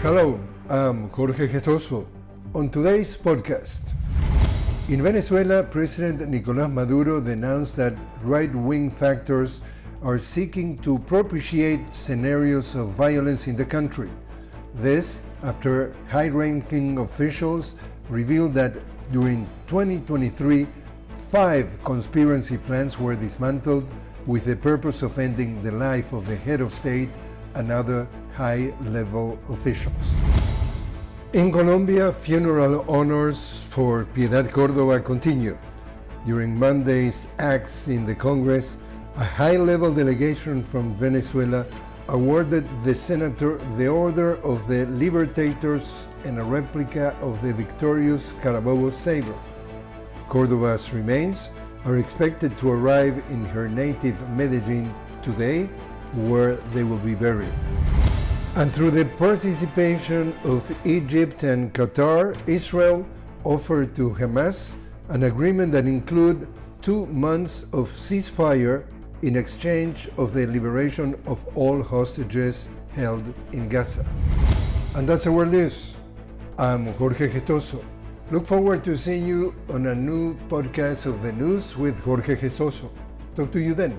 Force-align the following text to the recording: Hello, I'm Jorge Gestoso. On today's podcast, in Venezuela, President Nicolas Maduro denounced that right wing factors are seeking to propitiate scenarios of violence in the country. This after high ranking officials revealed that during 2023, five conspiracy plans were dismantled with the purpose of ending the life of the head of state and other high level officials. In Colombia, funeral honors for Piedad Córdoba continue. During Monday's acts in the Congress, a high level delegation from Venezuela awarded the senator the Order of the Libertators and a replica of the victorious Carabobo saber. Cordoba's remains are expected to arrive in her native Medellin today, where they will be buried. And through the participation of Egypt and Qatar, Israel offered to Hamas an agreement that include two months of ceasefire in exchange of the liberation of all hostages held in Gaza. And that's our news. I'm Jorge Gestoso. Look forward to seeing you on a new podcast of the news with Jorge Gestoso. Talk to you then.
Hello, 0.00 0.38
I'm 0.68 1.10
Jorge 1.10 1.48
Gestoso. 1.48 2.06
On 2.54 2.70
today's 2.70 3.16
podcast, 3.16 3.94
in 4.88 5.02
Venezuela, 5.02 5.64
President 5.64 6.28
Nicolas 6.28 6.68
Maduro 6.68 7.20
denounced 7.20 7.74
that 7.78 7.94
right 8.22 8.54
wing 8.54 8.92
factors 8.92 9.60
are 10.04 10.16
seeking 10.16 10.78
to 10.78 11.00
propitiate 11.00 11.80
scenarios 11.96 12.76
of 12.76 12.90
violence 12.90 13.48
in 13.48 13.56
the 13.56 13.64
country. 13.64 14.08
This 14.72 15.22
after 15.42 15.92
high 16.08 16.28
ranking 16.28 16.98
officials 16.98 17.74
revealed 18.08 18.54
that 18.54 18.74
during 19.10 19.48
2023, 19.66 20.68
five 21.26 21.76
conspiracy 21.82 22.56
plans 22.56 23.00
were 23.00 23.16
dismantled 23.16 23.90
with 24.26 24.44
the 24.44 24.54
purpose 24.54 25.02
of 25.02 25.18
ending 25.18 25.60
the 25.62 25.72
life 25.72 26.12
of 26.12 26.24
the 26.28 26.36
head 26.36 26.60
of 26.60 26.72
state 26.72 27.10
and 27.56 27.72
other 27.72 28.06
high 28.38 28.72
level 28.86 29.36
officials. 29.50 30.14
In 31.32 31.50
Colombia, 31.50 32.12
funeral 32.12 32.84
honors 32.88 33.64
for 33.68 34.06
Piedad 34.14 34.48
Córdoba 34.50 35.04
continue. 35.04 35.58
During 36.24 36.56
Monday's 36.56 37.26
acts 37.40 37.88
in 37.88 38.06
the 38.06 38.14
Congress, 38.14 38.76
a 39.16 39.24
high 39.24 39.56
level 39.56 39.92
delegation 39.92 40.62
from 40.62 40.94
Venezuela 40.94 41.66
awarded 42.06 42.64
the 42.84 42.94
senator 42.94 43.58
the 43.76 43.88
Order 43.88 44.36
of 44.44 44.68
the 44.68 44.86
Libertators 44.86 46.06
and 46.24 46.38
a 46.38 46.44
replica 46.44 47.16
of 47.20 47.42
the 47.42 47.52
victorious 47.52 48.32
Carabobo 48.40 48.92
saber. 48.92 49.34
Cordoba's 50.28 50.92
remains 50.92 51.50
are 51.84 51.96
expected 51.96 52.56
to 52.58 52.70
arrive 52.70 53.18
in 53.30 53.44
her 53.46 53.68
native 53.68 54.16
Medellin 54.30 54.94
today, 55.22 55.64
where 56.30 56.54
they 56.72 56.84
will 56.84 57.02
be 57.02 57.16
buried. 57.16 57.52
And 58.58 58.72
through 58.72 58.90
the 58.90 59.04
participation 59.04 60.34
of 60.42 60.68
Egypt 60.84 61.44
and 61.44 61.72
Qatar, 61.72 62.36
Israel 62.48 63.06
offered 63.44 63.94
to 63.94 64.10
Hamas 64.10 64.74
an 65.10 65.22
agreement 65.22 65.70
that 65.70 65.86
include 65.86 66.48
two 66.82 67.06
months 67.06 67.62
of 67.72 67.88
ceasefire 67.88 68.84
in 69.22 69.36
exchange 69.36 70.08
of 70.18 70.34
the 70.34 70.44
liberation 70.48 71.14
of 71.24 71.46
all 71.54 71.80
hostages 71.84 72.68
held 72.96 73.22
in 73.52 73.68
Gaza. 73.68 74.04
And 74.96 75.08
that's 75.08 75.28
our 75.28 75.46
news. 75.46 75.96
I'm 76.58 76.86
Jorge 76.94 77.28
Gestoso. 77.28 77.84
Look 78.32 78.44
forward 78.44 78.82
to 78.82 78.96
seeing 78.96 79.24
you 79.24 79.54
on 79.70 79.86
a 79.86 79.94
new 79.94 80.34
podcast 80.48 81.06
of 81.06 81.22
the 81.22 81.30
news 81.30 81.76
with 81.76 82.02
Jorge 82.02 82.34
Gestoso. 82.34 82.90
Talk 83.36 83.52
to 83.52 83.60
you 83.60 83.74
then. 83.74 83.94